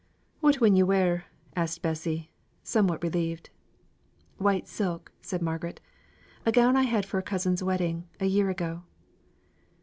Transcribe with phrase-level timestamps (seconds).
[0.39, 1.25] "What win yo' wear?"
[1.55, 2.31] asked Bessy,
[2.63, 3.51] somewhat relieved.
[4.39, 5.79] "White silk," said Margaret.
[6.43, 8.81] "A gown I had for a cousin's wedding, a year ago."